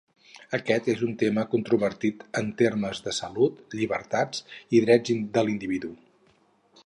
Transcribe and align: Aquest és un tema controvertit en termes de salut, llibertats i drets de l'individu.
Aquest 0.57 0.87
és 0.93 1.01
un 1.07 1.11
tema 1.23 1.43
controvertit 1.51 2.23
en 2.41 2.49
termes 2.63 3.03
de 3.09 3.13
salut, 3.17 3.61
llibertats 3.81 4.43
i 4.79 4.83
drets 4.87 5.15
de 5.37 5.45
l'individu. 5.49 5.93